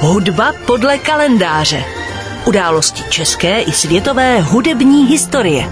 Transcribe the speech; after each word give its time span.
Hudba 0.00 0.52
podle 0.66 0.98
kalendáře. 0.98 1.84
Události 2.46 3.02
české 3.10 3.60
i 3.60 3.72
světové 3.72 4.40
hudební 4.40 5.06
historie. 5.06 5.70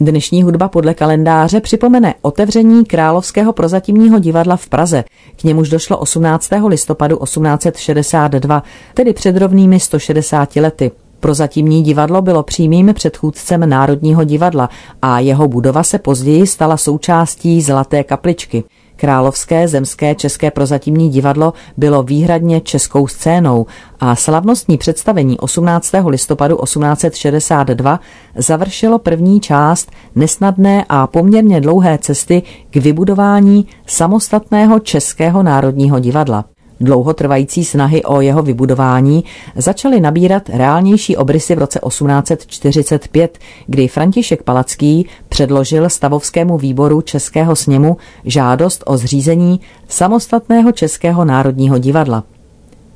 Dnešní 0.00 0.42
hudba 0.42 0.68
podle 0.68 0.94
kalendáře 0.94 1.60
připomene 1.60 2.14
otevření 2.22 2.84
Královského 2.84 3.52
prozatímního 3.52 4.18
divadla 4.18 4.56
v 4.56 4.66
Praze. 4.66 5.04
K 5.36 5.44
němuž 5.44 5.68
došlo 5.68 5.98
18. 5.98 6.50
listopadu 6.66 7.16
1862, 7.16 8.62
tedy 8.94 9.12
před 9.12 9.36
rovnými 9.36 9.80
160 9.80 10.56
lety. 10.56 10.90
Prozatímní 11.20 11.82
divadlo 11.82 12.22
bylo 12.22 12.42
přímým 12.42 12.94
předchůdcem 12.94 13.68
Národního 13.68 14.24
divadla 14.24 14.68
a 15.02 15.18
jeho 15.18 15.48
budova 15.48 15.82
se 15.82 15.98
později 15.98 16.46
stala 16.46 16.76
součástí 16.76 17.62
Zlaté 17.62 18.04
kapličky. 18.04 18.64
Královské 19.02 19.68
zemské 19.68 20.14
české 20.14 20.50
prozatímní 20.50 21.08
divadlo 21.08 21.52
bylo 21.76 22.02
výhradně 22.02 22.60
českou 22.60 23.06
scénou 23.08 23.66
a 24.00 24.16
slavnostní 24.16 24.78
představení 24.78 25.38
18. 25.38 25.92
listopadu 26.06 26.56
1862 26.64 28.00
završilo 28.36 28.98
první 28.98 29.40
část 29.40 29.90
nesnadné 30.14 30.84
a 30.88 31.06
poměrně 31.06 31.60
dlouhé 31.60 31.98
cesty 31.98 32.42
k 32.70 32.76
vybudování 32.76 33.66
samostatného 33.86 34.78
českého 34.78 35.42
národního 35.42 35.98
divadla. 35.98 36.44
Dlouhotrvající 36.82 37.64
snahy 37.64 38.02
o 38.02 38.20
jeho 38.20 38.42
vybudování 38.42 39.24
začaly 39.56 40.00
nabírat 40.00 40.48
reálnější 40.48 41.16
obrysy 41.16 41.54
v 41.54 41.58
roce 41.58 41.80
1845, 41.88 43.38
kdy 43.66 43.88
František 43.88 44.42
Palacký 44.42 45.06
předložil 45.28 45.88
stavovskému 45.88 46.58
výboru 46.58 47.00
Českého 47.00 47.56
sněmu 47.56 47.96
žádost 48.24 48.82
o 48.86 48.96
zřízení 48.96 49.60
samostatného 49.88 50.72
Českého 50.72 51.24
národního 51.24 51.78
divadla. 51.78 52.24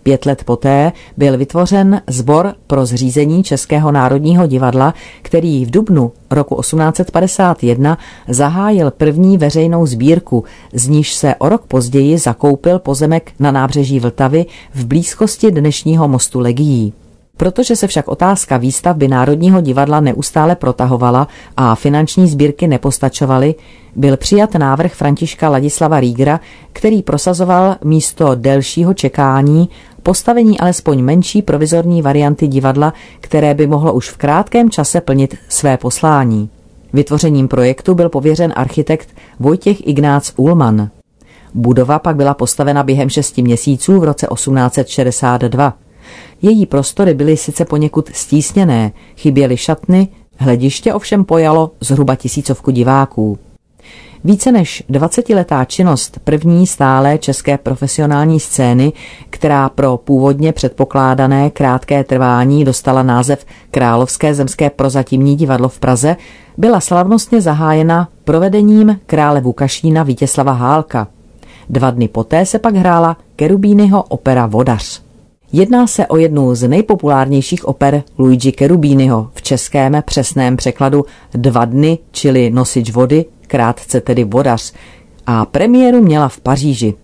Pět 0.07 0.27
let 0.27 0.45
poté 0.45 0.93
byl 1.17 1.39
vytvořen 1.39 2.03
Sbor 2.07 2.55
pro 2.67 2.87
zřízení 2.87 3.43
Českého 3.43 3.93
národního 3.93 4.47
divadla, 4.47 4.95
který 5.23 5.65
v 5.65 5.71
dubnu 5.71 6.13
roku 6.31 6.61
1851 6.61 7.99
zahájil 8.29 8.91
první 8.91 9.39
veřejnou 9.39 9.87
sbírku, 9.87 10.45
z 10.73 10.89
níž 10.89 11.15
se 11.15 11.35
o 11.35 11.49
rok 11.49 11.67
později 11.67 12.19
zakoupil 12.19 12.79
pozemek 12.79 13.33
na 13.39 13.51
nábřeží 13.51 14.01
Vltavy 14.01 14.47
v 14.75 14.85
blízkosti 14.87 15.51
dnešního 15.51 16.09
mostu 16.09 16.41
Legií. 16.41 16.93
Protože 17.37 17.77
se 17.77 17.87
však 17.87 18.09
otázka 18.09 18.57
výstavby 18.57 19.09
Národního 19.09 19.61
divadla 19.61 20.01
neustále 20.01 20.57
protahovala 20.57 21.29
a 21.57 21.75
finanční 21.75 22.29
sbírky 22.29 22.67
nepostačovaly, 22.67 23.55
byl 23.97 24.17
přijat 24.17 24.55
návrh 24.55 24.95
Františka 24.95 25.49
Ladislava 25.49 26.01
Rígra, 26.01 26.41
který 26.73 27.03
prosazoval 27.03 27.77
místo 27.85 28.35
delšího 28.35 28.95
čekání 28.95 29.69
postavení 30.07 30.61
alespoň 30.61 31.03
menší 31.03 31.43
provizorní 31.43 32.03
varianty 32.03 32.47
divadla, 32.47 32.93
které 33.21 33.55
by 33.55 33.67
mohlo 33.67 33.93
už 33.93 34.11
v 34.11 34.17
krátkém 34.17 34.71
čase 34.71 35.01
plnit 35.01 35.35
své 35.49 35.77
poslání. 35.77 36.51
Vytvořením 36.93 37.49
projektu 37.49 37.95
byl 37.95 38.09
pověřen 38.09 38.53
architekt 38.57 39.09
Vojtěch 39.41 39.87
Ignác 39.87 40.33
Ullmann. 40.37 40.91
Budova 41.55 41.99
pak 41.99 42.17
byla 42.17 42.35
postavena 42.35 42.83
během 42.83 43.09
šesti 43.09 43.43
měsíců 43.43 44.01
v 44.01 44.05
roce 44.05 44.27
1862. 44.35 45.75
Její 46.43 46.67
prostory 46.67 47.15
byly 47.15 47.37
sice 47.37 47.65
poněkud 47.65 48.11
stísněné, 48.13 48.93
chyběly 49.17 49.57
šatny, 49.57 50.09
hlediště 50.37 50.95
ovšem 50.95 51.25
pojalo 51.25 51.71
zhruba 51.81 52.15
tisícovku 52.15 52.71
diváků. 52.71 53.39
Více 54.27 54.53
než 54.53 54.85
20-letá 54.91 55.65
činnost 55.65 56.19
první 56.25 56.67
stálé 56.67 57.19
české 57.19 57.59
profesionální 57.59 58.41
scény, 58.41 58.93
která 59.31 59.69
pro 59.69 59.97
původně 59.97 60.53
předpokládané 60.53 61.51
krátké 61.51 62.05
trvání 62.05 62.65
dostala 62.65 63.03
název 63.03 63.47
Královské 63.71 64.35
zemské 64.35 64.71
prozatímní 64.71 65.37
divadlo 65.37 65.69
v 65.69 65.79
Praze, 65.79 66.17
byla 66.57 66.81
slavnostně 66.81 67.41
zahájena 67.41 68.09
provedením 68.25 69.01
krále 69.07 69.41
Vukašína 69.41 70.03
Vítězslava 70.03 70.53
Hálka. 70.53 71.09
Dva 71.71 71.91
dny 71.91 72.09
poté 72.09 72.47
se 72.47 72.59
pak 72.59 72.75
hrála 72.75 73.17
Kerubínyho 73.37 74.03
opera 74.03 74.47
Vodař. 74.47 75.03
Jedná 75.53 75.87
se 75.87 76.07
o 76.07 76.17
jednu 76.17 76.55
z 76.55 76.69
nejpopulárnějších 76.69 77.65
oper 77.65 78.03
Luigi 78.19 78.53
Kerubínyho 78.53 79.31
v 79.35 79.43
českém 79.43 80.03
přesném 80.07 80.57
překladu 80.57 81.05
Dva 81.35 81.65
dny, 81.65 81.99
čili 82.13 82.51
nosič 82.51 82.91
vody, 82.91 83.25
krátce 83.47 84.01
tedy 84.01 84.25
vodař, 84.25 84.73
a 85.27 85.45
premiéru 85.45 86.03
měla 86.03 86.29
v 86.29 86.41
Paříži. 86.41 86.95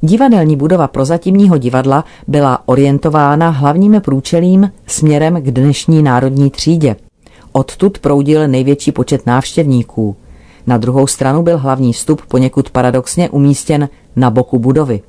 Divadelní 0.00 0.56
budova 0.56 0.88
prozatímního 0.88 1.58
divadla 1.58 2.04
byla 2.28 2.62
orientována 2.66 3.50
hlavním 3.50 4.00
průčelím 4.00 4.72
směrem 4.86 5.42
k 5.42 5.50
dnešní 5.50 6.02
národní 6.02 6.50
třídě. 6.50 6.96
Odtud 7.52 7.98
proudil 7.98 8.48
největší 8.48 8.92
počet 8.92 9.26
návštěvníků. 9.26 10.16
Na 10.66 10.78
druhou 10.78 11.06
stranu 11.06 11.42
byl 11.42 11.58
hlavní 11.58 11.92
vstup 11.92 12.22
poněkud 12.28 12.70
paradoxně 12.70 13.30
umístěn 13.30 13.88
na 14.16 14.30
boku 14.30 14.58
budovy. 14.58 15.00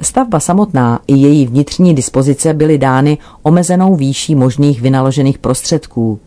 Stavba 0.00 0.40
samotná 0.40 1.00
i 1.06 1.14
její 1.14 1.46
vnitřní 1.46 1.94
dispozice 1.94 2.54
byly 2.54 2.78
dány 2.78 3.18
omezenou 3.42 3.96
výší 3.96 4.34
možných 4.34 4.80
vynaložených 4.80 5.38
prostředků. 5.38 6.20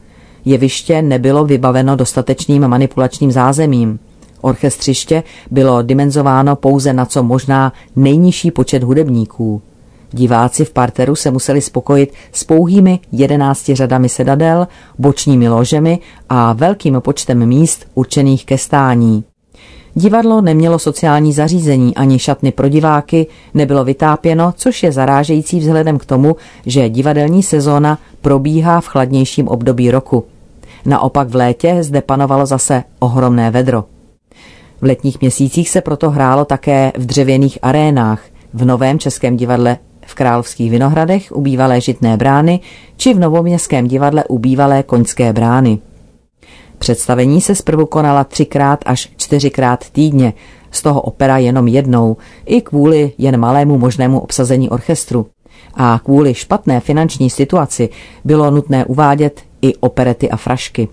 Jeviště 0.45 1.01
nebylo 1.01 1.45
vybaveno 1.45 1.95
dostatečným 1.95 2.67
manipulačním 2.67 3.31
zázemím. 3.31 3.99
Orchestřiště 4.41 5.23
bylo 5.51 5.81
dimenzováno 5.81 6.55
pouze 6.55 6.93
na 6.93 7.05
co 7.05 7.23
možná 7.23 7.73
nejnižší 7.95 8.51
počet 8.51 8.83
hudebníků. 8.83 9.61
Diváci 10.11 10.65
v 10.65 10.73
parteru 10.73 11.15
se 11.15 11.31
museli 11.31 11.61
spokojit 11.61 12.13
s 12.31 12.43
pouhými 12.43 12.99
jedenácti 13.11 13.75
řadami 13.75 14.09
sedadel, 14.09 14.67
bočními 14.99 15.49
ložemi 15.49 15.99
a 16.29 16.53
velkým 16.53 17.01
počtem 17.01 17.45
míst 17.45 17.87
určených 17.93 18.45
ke 18.45 18.57
stání. 18.57 19.23
Divadlo 19.95 20.41
nemělo 20.41 20.79
sociální 20.79 21.33
zařízení 21.33 21.95
ani 21.95 22.19
šatny 22.19 22.51
pro 22.51 22.69
diváky, 22.69 23.27
nebylo 23.53 23.83
vytápěno, 23.83 24.53
což 24.57 24.83
je 24.83 24.91
zarážející 24.91 25.59
vzhledem 25.59 25.97
k 25.97 26.05
tomu, 26.05 26.35
že 26.65 26.89
divadelní 26.89 27.43
sezóna 27.43 27.97
probíhá 28.21 28.81
v 28.81 28.87
chladnějším 28.87 29.47
období 29.47 29.91
roku. 29.91 30.23
Naopak 30.85 31.27
v 31.29 31.35
létě 31.35 31.83
zde 31.83 32.01
panovalo 32.01 32.45
zase 32.45 32.83
ohromné 32.99 33.51
vedro. 33.51 33.83
V 34.81 34.83
letních 34.83 35.21
měsících 35.21 35.69
se 35.69 35.81
proto 35.81 36.09
hrálo 36.09 36.45
také 36.45 36.91
v 36.97 37.05
dřevěných 37.05 37.59
arénách, 37.61 38.23
v 38.53 38.65
Novém 38.65 38.99
Českém 38.99 39.37
divadle 39.37 39.77
v 40.05 40.15
Královských 40.15 40.71
Vinohradech 40.71 41.31
u 41.31 41.41
bývalé 41.41 41.81
Žitné 41.81 42.17
brány 42.17 42.59
či 42.97 43.13
v 43.13 43.19
Novoměstském 43.19 43.87
divadle 43.87 44.23
u 44.23 44.39
bývalé 44.39 44.83
Koňské 44.83 45.33
brány. 45.33 45.79
Představení 46.77 47.41
se 47.41 47.55
zprvu 47.55 47.85
konala 47.85 48.23
třikrát 48.23 48.79
až 48.85 49.11
čtyřikrát 49.17 49.89
týdně, 49.89 50.33
z 50.71 50.81
toho 50.81 51.01
opera 51.01 51.37
jenom 51.37 51.67
jednou, 51.67 52.17
i 52.45 52.61
kvůli 52.61 53.11
jen 53.17 53.37
malému 53.37 53.77
možnému 53.77 54.19
obsazení 54.19 54.69
orchestru. 54.69 55.27
A 55.73 55.99
kvůli 56.03 56.33
špatné 56.33 56.79
finanční 56.79 57.29
situaci 57.29 57.89
bylo 58.23 58.51
nutné 58.51 58.85
uvádět 58.85 59.41
i 59.61 59.75
operety 59.75 60.29
a 60.29 60.37
frašky. 60.37 60.87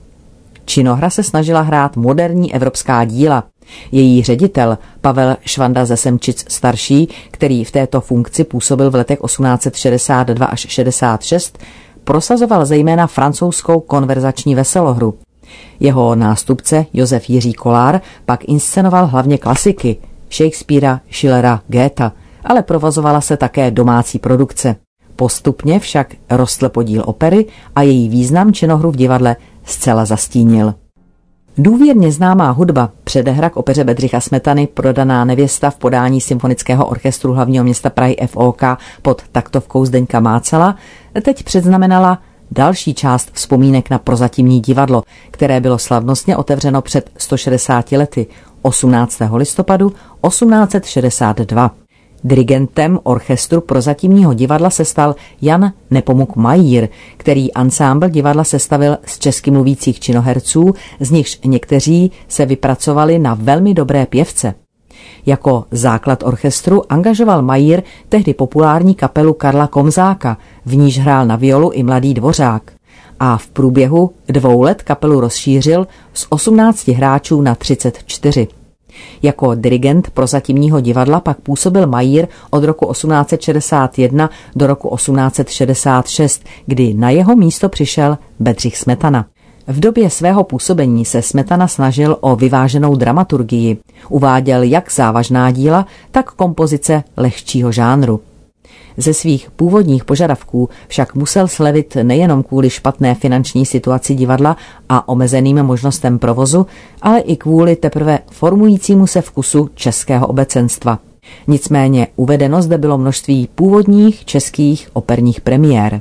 Činohra 0.65 1.11
se 1.11 1.23
snažila 1.23 1.61
hrát 1.61 1.97
moderní 1.97 2.55
evropská 2.55 3.05
díla. 3.05 3.45
Její 3.93 4.23
ředitel 4.23 4.79
Pavel 5.01 5.37
Švanda 5.41 5.85
ze 5.85 5.97
Semčic 5.97 6.45
starší, 6.49 7.09
který 7.31 7.65
v 7.65 7.71
této 7.71 8.01
funkci 8.01 8.45
působil 8.45 8.91
v 8.91 8.95
letech 8.95 9.19
1862 9.27 10.47
až 10.47 10.67
66, 10.69 11.59
prosazoval 12.05 12.67
zejména 12.67 13.07
francouzskou 13.07 13.81
konverzační 13.81 14.55
veselohru. 14.55 15.19
Jeho 15.81 16.15
nástupce 16.15 16.87
Josef 16.93 17.31
Jiří 17.31 17.53
Kolár 17.53 18.01
pak 18.25 18.45
inscenoval 18.45 19.07
hlavně 19.07 19.39
klasiky 19.39 19.97
Shakespearea, 20.33 21.01
Schillera, 21.11 21.61
Goethe, 21.69 22.11
ale 22.45 22.63
provozovala 22.63 23.21
se 23.21 23.37
také 23.37 23.71
domácí 23.71 24.19
produkce. 24.19 24.77
Postupně 25.17 25.79
však 25.79 26.15
rostl 26.31 26.69
podíl 26.69 27.03
opery 27.07 27.47
a 27.77 27.83
její 27.83 28.09
význam 28.09 28.53
činohru 28.53 28.91
v 28.91 28.97
divadle 28.97 29.37
zcela 29.65 30.05
zastínil. 30.05 30.75
Důvěrně 31.59 32.13
známá 32.13 32.51
hudba, 32.51 32.91
předehra 33.05 33.51
k 33.51 33.57
opeře 33.57 33.85
Bedřicha 33.85 34.21
Smetany, 34.21 34.67
prodaná 34.67 35.25
nevěsta 35.25 35.71
v 35.71 35.77
podání 35.77 36.21
Symfonického 36.21 36.87
orchestru 36.87 37.33
hlavního 37.33 37.65
města 37.65 37.91
Prahy 37.91 38.17
FOK 38.27 38.63
pod 39.03 39.23
taktovkou 39.33 39.85
Zdeňka 39.85 40.21
Mácela, 40.21 40.77
teď 41.23 41.43
předznamenala 41.43 42.19
další 42.51 42.95
část 42.95 43.31
vzpomínek 43.33 43.91
na 43.91 43.99
prozatímní 43.99 44.61
divadlo, 44.61 45.03
které 45.31 45.61
bylo 45.61 45.79
slavnostně 45.79 46.37
otevřeno 46.37 46.83
před 46.83 47.11
160 47.17 47.93
lety, 47.93 48.27
18. 48.63 49.23
listopadu 49.37 49.93
1862. 50.29 51.82
Dirigentem 52.25 52.99
orchestru 53.03 53.61
prozatímního 53.61 54.35
divadla 54.35 54.71
se 54.71 54.85
stal 54.85 55.15
Jan 55.43 55.73
Nepomuk 55.91 56.37
Majír, 56.37 56.89
který 57.17 57.53
ansámbl 57.53 58.09
divadla 58.09 58.45
sestavil 58.45 58.99
z 59.07 59.19
česky 59.19 59.51
mluvících 59.51 60.01
činoherců, 60.01 60.75
z 61.01 61.11
nichž 61.11 61.39
někteří 61.45 62.11
se 62.29 62.47
vypracovali 62.47 63.19
na 63.19 63.35
velmi 63.35 63.75
dobré 63.75 64.07
pěvce. 64.07 64.55
Jako 65.27 65.65
základ 65.71 66.23
orchestru 66.23 66.93
angažoval 66.93 67.43
Majír 67.43 67.83
tehdy 68.09 68.35
populární 68.35 68.95
kapelu 68.95 69.35
Karla 69.35 69.67
Komzáka, 69.67 70.37
v 70.67 70.77
níž 70.77 70.99
hrál 70.99 71.27
na 71.27 71.37
violu 71.37 71.71
i 71.71 71.83
mladý 71.83 72.15
dvořák. 72.15 72.73
A 73.21 73.37
v 73.37 73.47
průběhu 73.47 74.11
dvou 74.29 74.63
let 74.63 74.83
kapelu 74.83 75.21
rozšířil 75.21 75.87
z 76.15 76.27
18 76.31 76.89
hráčů 76.89 77.43
na 77.43 77.55
34. 77.55 78.49
Jako 79.23 79.55
dirigent 79.55 80.11
prozatímního 80.11 80.81
divadla 80.81 81.21
pak 81.21 81.41
působil 81.41 81.87
Majír 81.87 82.29
od 82.51 82.65
roku 82.65 82.93
1861 82.93 84.31
do 84.57 84.67
roku 84.67 84.97
1866, 84.97 86.45
kdy 86.67 86.95
na 86.95 87.11
jeho 87.11 87.37
místo 87.37 87.69
přišel 87.69 88.19
Bedřich 88.41 88.77
Smetana. 88.77 89.27
V 89.67 89.81
době 89.81 90.11
svého 90.11 90.45
působení 90.45 91.05
se 91.05 91.23
Smetana 91.23 91.69
snažil 91.69 92.17
o 92.21 92.37
vyváženou 92.37 92.97
dramaturgii. 92.97 93.79
Uváděl 94.09 94.63
jak 94.63 94.93
závažná 94.93 95.51
díla, 95.51 95.87
tak 96.11 96.31
kompozice 96.31 97.05
lehčího 97.17 97.73
žánru. 97.73 98.21
Ze 98.97 99.15
svých 99.15 99.51
původních 99.51 100.05
požadavků 100.05 100.69
však 100.89 101.15
musel 101.15 101.49
slevit 101.49 101.97
nejenom 102.03 102.43
kvůli 102.43 102.71
špatné 102.71 103.15
finanční 103.15 103.67
situaci 103.67 104.15
divadla 104.15 104.57
a 104.89 105.09
omezeným 105.09 105.63
možnostem 105.63 106.19
provozu, 106.19 106.67
ale 107.03 107.21
i 107.21 107.37
kvůli 107.37 107.77
teprve 107.77 108.19
formujícímu 108.31 109.07
se 109.07 109.21
vkusu 109.21 109.71
českého 109.75 110.27
obecenstva. 110.27 110.99
Nicméně 111.47 112.07
uvedeno 112.17 112.63
zde 112.63 112.79
bylo 112.79 112.99
množství 112.99 113.49
původních 113.55 114.25
českých 114.25 114.89
operních 114.93 115.41
premiér. 115.41 116.01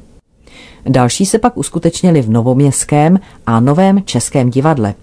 Další 0.86 1.26
se 1.26 1.40
pak 1.40 1.58
uskutečnili 1.58 2.22
v 2.22 2.30
Novoměstském 2.30 3.20
a 3.46 3.60
Novém 3.60 4.04
Českém 4.06 4.50
divadle. 4.50 4.94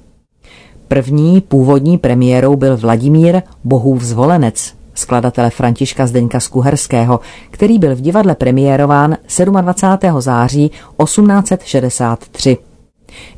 První 0.89 1.41
původní 1.41 1.99
premiérou 1.99 2.57
byl 2.57 2.77
Vladimír 2.77 3.43
Bohův 3.65 4.03
zvolenec, 4.03 4.75
skladatele 4.99 5.51
Františka 5.51 6.07
Zdeňka 6.07 6.41
Skuherského, 6.41 7.21
který 7.51 7.79
byl 7.79 7.97
v 7.97 8.01
divadle 8.01 8.35
premiérován 8.35 9.17
27. 9.61 10.21
září 10.21 10.69
1863. 10.69 12.57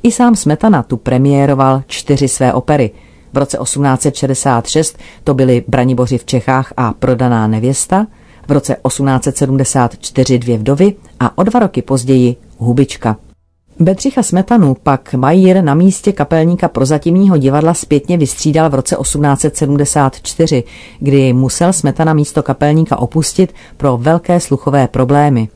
I 0.02 0.12
sám 0.12 0.36
Smetana 0.36 0.82
tu 0.82 0.96
premiéroval 0.96 1.82
čtyři 1.86 2.28
své 2.28 2.52
opery. 2.52 2.90
V 3.32 3.38
roce 3.38 3.58
1866 3.62 4.98
to 5.24 5.34
byly 5.34 5.64
Braniboři 5.68 6.18
v 6.18 6.24
Čechách 6.24 6.72
a 6.76 6.92
Prodaná 6.92 7.46
nevěsta– 7.46 8.06
v 8.50 8.52
roce 8.52 8.76
1874 8.86 10.38
dvě 10.38 10.58
vdovy 10.58 10.94
a 11.20 11.38
o 11.38 11.42
dva 11.42 11.60
roky 11.60 11.82
později 11.82 12.36
hubička. 12.58 13.16
Bedřicha 13.82 14.22
Smetanu 14.22 14.76
pak 14.82 15.14
Majír 15.14 15.64
na 15.64 15.74
místě 15.74 16.12
kapelníka 16.12 16.68
prozatímního 16.68 17.36
divadla 17.36 17.74
zpětně 17.74 18.16
vystřídal 18.16 18.70
v 18.70 18.74
roce 18.74 18.96
1874, 19.02 20.64
kdy 20.98 21.32
musel 21.32 21.72
Smetana 21.72 22.14
místo 22.14 22.42
kapelníka 22.42 22.98
opustit 22.98 23.54
pro 23.76 23.96
velké 23.96 24.40
sluchové 24.40 24.88
problémy. 24.88 25.48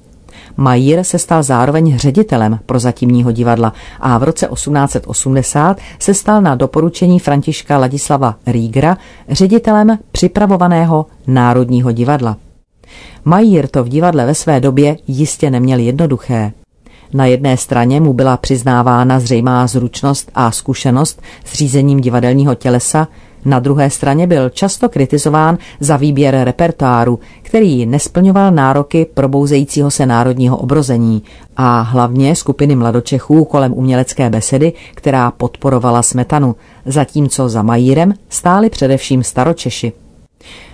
Majír 0.57 1.05
se 1.05 1.19
stal 1.19 1.43
zároveň 1.43 1.99
ředitelem 1.99 2.59
prozatímního 2.67 3.33
divadla 3.33 3.73
a 4.01 4.19
v 4.19 4.23
roce 4.23 4.49
1880 4.53 5.79
se 5.99 6.15
stal 6.15 6.43
na 6.43 6.55
doporučení 6.55 7.19
Františka 7.19 7.79
Ladislava 7.79 8.37
Rígra 8.47 8.97
ředitelem 9.29 9.99
připravovaného 10.13 11.07
Národního 11.27 11.93
divadla. 11.93 12.37
Majír 13.25 13.69
to 13.69 13.85
v 13.85 13.89
divadle 13.89 14.27
ve 14.27 14.35
své 14.35 14.61
době 14.61 14.97
jistě 15.07 15.51
neměl 15.51 15.79
jednoduché. 15.79 16.53
Na 17.13 17.27
jedné 17.27 17.57
straně 17.57 18.01
mu 18.01 18.13
byla 18.13 18.37
přiznávána 18.37 19.21
zřejmá 19.21 19.67
zručnost 19.67 20.31
a 20.35 20.51
zkušenost 20.51 21.23
s 21.45 21.53
řízením 21.53 22.01
divadelního 22.01 22.55
tělesa, 22.55 23.09
na 23.45 23.59
druhé 23.59 23.91
straně 23.91 24.27
byl 24.27 24.51
často 24.51 24.89
kritizován 24.89 25.59
za 25.81 25.97
výběr 25.97 26.41
repertoáru, 26.45 27.19
který 27.43 27.87
nesplňoval 27.87 28.51
nároky 28.51 29.07
probouzejícího 29.15 29.91
se 29.91 30.07
národního 30.07 30.57
obrození 30.57 31.23
a 31.57 31.81
hlavně 31.81 32.37
skupiny 32.37 32.77
mladočechů 32.77 33.45
kolem 33.45 33.73
umělecké 33.73 34.31
besedy, 34.31 34.73
která 34.95 35.31
podporovala 35.31 36.03
smetanu, 36.03 36.57
zatímco 36.87 37.49
za 37.49 37.63
Majírem 37.63 38.15
stáli 38.29 38.71
především 38.71 39.23
staročeši. 39.23 40.04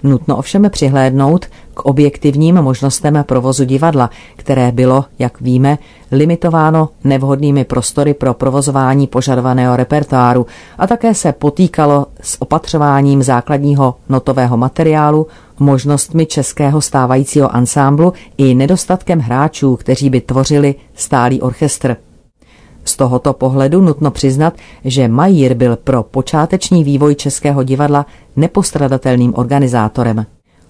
Nutno 0.02 0.36
ovšem 0.36 0.70
přihlédnout 0.70 1.46
k 1.74 1.80
objektivním 1.80 2.54
možnostem 2.54 3.24
provozu 3.26 3.64
divadla, 3.64 4.10
které 4.36 4.72
bylo, 4.72 5.04
jak 5.18 5.40
víme, 5.40 5.78
limitováno 6.12 6.88
nevhodnými 7.04 7.64
prostory 7.64 8.14
pro 8.14 8.34
provozování 8.34 9.06
požadovaného 9.06 9.76
repertoáru 9.76 10.46
a 10.78 10.86
také 10.86 11.14
se 11.14 11.32
potýkalo 11.32 12.06
s 12.20 12.42
opatřováním 12.42 13.22
základního 13.22 13.94
notového 14.08 14.56
materiálu, 14.56 15.26
možnostmi 15.58 16.26
českého 16.26 16.80
stávajícího 16.80 17.54
ansámblu 17.54 18.12
i 18.38 18.54
nedostatkem 18.54 19.18
hráčů, 19.18 19.76
kteří 19.76 20.10
by 20.10 20.20
tvořili 20.20 20.74
stálý 20.94 21.40
orchestr. 21.40 21.96
Z 22.84 22.96
tohoto 22.96 23.32
pohledu 23.32 23.80
nutno 23.80 24.10
přiznat, 24.10 24.54
že 24.84 25.08
Majír 25.08 25.54
byl 25.54 25.76
pro 25.76 26.02
počáteční 26.02 26.84
vývoj 26.84 27.14
Českého 27.14 27.62
divadla 27.62 28.06
nepostradatelným 28.36 29.32
organizátorem. 29.36 30.26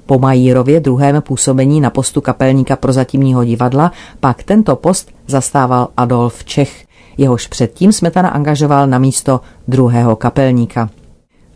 Po 0.06 0.18
Majírově 0.18 0.80
druhém 0.80 1.22
působení 1.22 1.80
na 1.80 1.90
postu 1.90 2.20
kapelníka 2.20 2.76
prozatímního 2.76 3.44
divadla 3.44 3.92
pak 4.20 4.42
tento 4.42 4.76
post 4.76 5.10
zastával 5.26 5.88
Adolf 5.96 6.44
Čech, 6.44 6.84
jehož 7.18 7.46
předtím 7.46 7.92
Smetana 7.92 8.28
angažoval 8.28 8.86
na 8.86 8.98
místo 8.98 9.40
druhého 9.68 10.16
kapelníka. 10.16 10.90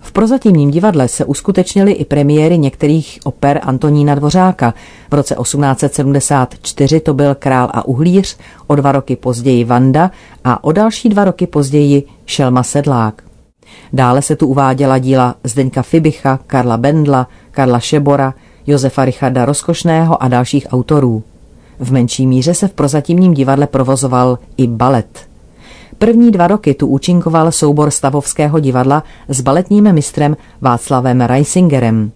V 0.04 0.12
prozatímním 0.12 0.70
divadle 0.70 1.08
se 1.08 1.24
uskutečnily 1.24 1.92
i 1.92 2.04
premiéry 2.04 2.58
některých 2.58 3.18
oper 3.24 3.60
Antonína 3.62 4.14
Dvořáka. 4.14 4.74
V 5.10 5.14
roce 5.14 5.34
1874 5.42 7.00
to 7.00 7.14
byl 7.14 7.34
Král 7.34 7.70
a 7.72 7.84
uhlíř, 7.84 8.36
o 8.66 8.74
dva 8.74 8.92
roky 8.92 9.16
později 9.16 9.64
Vanda 9.64 10.10
a 10.44 10.64
o 10.64 10.72
další 10.72 11.08
dva 11.08 11.24
roky 11.24 11.46
později 11.46 12.02
Šelma 12.26 12.62
Sedlák. 12.62 13.23
Dále 13.92 14.22
se 14.22 14.36
tu 14.36 14.46
uváděla 14.46 14.98
díla 14.98 15.34
Zdeňka 15.44 15.82
Fibicha, 15.82 16.38
Karla 16.46 16.76
Bendla, 16.76 17.28
Karla 17.50 17.80
Šebora, 17.80 18.34
Josefa 18.66 19.04
Richarda 19.04 19.44
Rozkošného 19.44 20.22
a 20.22 20.28
dalších 20.28 20.66
autorů. 20.70 21.22
V 21.78 21.92
menší 21.92 22.26
míře 22.26 22.54
se 22.54 22.68
v 22.68 22.72
prozatímním 22.72 23.34
divadle 23.34 23.66
provozoval 23.66 24.38
i 24.56 24.66
balet. 24.66 25.28
První 25.98 26.30
dva 26.30 26.46
roky 26.46 26.74
tu 26.74 26.86
účinkoval 26.86 27.52
soubor 27.52 27.90
Stavovského 27.90 28.60
divadla 28.60 29.02
s 29.28 29.40
baletním 29.40 29.92
mistrem 29.92 30.36
Václavem 30.60 31.20
Reisingerem. 31.20 32.12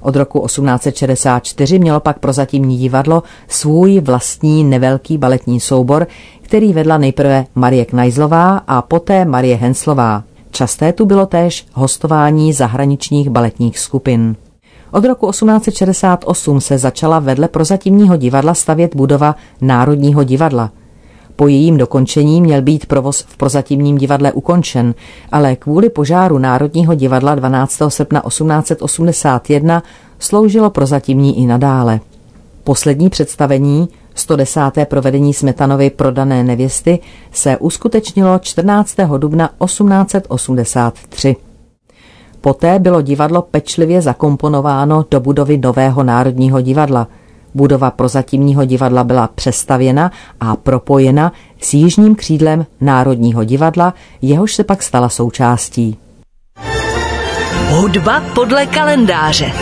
Od 0.00 0.16
roku 0.16 0.46
1864 0.46 1.78
mělo 1.78 2.00
pak 2.00 2.18
prozatímní 2.18 2.78
divadlo 2.78 3.22
svůj 3.48 4.00
vlastní 4.00 4.64
nevelký 4.64 5.18
baletní 5.18 5.60
soubor, 5.60 6.06
který 6.42 6.72
vedla 6.72 6.98
nejprve 6.98 7.46
Marie 7.54 7.84
Knajzlová 7.84 8.56
a 8.56 8.82
poté 8.82 9.24
Marie 9.24 9.56
Henslová. 9.56 10.24
Časté 10.52 10.92
tu 10.92 11.06
bylo 11.06 11.26
též 11.26 11.66
hostování 11.72 12.52
zahraničních 12.52 13.30
baletních 13.30 13.78
skupin. 13.78 14.36
Od 14.90 15.04
roku 15.04 15.30
1868 15.30 16.60
se 16.60 16.78
začala 16.78 17.18
vedle 17.18 17.48
prozatímního 17.48 18.16
divadla 18.16 18.54
stavět 18.54 18.96
budova 18.96 19.36
Národního 19.60 20.24
divadla– 20.24 20.70
po 21.36 21.48
jejím 21.48 21.76
dokončení 21.76 22.40
měl 22.40 22.62
být 22.62 22.86
provoz 22.86 23.24
v 23.28 23.36
prozatímním 23.36 23.98
divadle 23.98 24.32
ukončen, 24.32 24.94
ale 25.32 25.56
kvůli 25.56 25.90
požáru 25.90 26.38
Národního 26.38 26.94
divadla 26.94 27.34
12. 27.34 27.82
srpna 27.88 28.22
1881 28.28 29.82
sloužilo 30.18 30.70
prozatímní 30.70 31.38
i 31.42 31.46
nadále. 31.46 32.00
Poslední 32.64 33.10
představení, 33.10 33.88
110. 34.14 34.60
provedení 34.84 35.34
Smetanovy 35.34 35.90
prodané 35.90 36.44
nevěsty, 36.44 36.98
se 37.32 37.56
uskutečnilo 37.56 38.38
14. 38.38 38.96
dubna 39.18 39.50
1883. 39.64 41.36
Poté 42.40 42.78
bylo 42.78 43.02
divadlo 43.02 43.42
pečlivě 43.42 44.02
zakomponováno 44.02 45.04
do 45.10 45.20
budovy 45.20 45.58
Nového 45.58 46.02
národního 46.02 46.60
divadla– 46.60 47.08
Budova 47.54 47.90
prozatímního 47.90 48.64
divadla 48.64 49.04
byla 49.04 49.28
přestavěna 49.34 50.12
a 50.40 50.56
propojena 50.56 51.32
s 51.60 51.74
jižním 51.74 52.14
křídlem 52.14 52.66
Národního 52.80 53.44
divadla, 53.44 53.94
jehož 54.22 54.54
se 54.54 54.64
pak 54.64 54.82
stala 54.82 55.08
součástí. 55.08 55.98
Hudba 57.68 58.22
podle 58.34 58.66
kalendáře. 58.66 59.52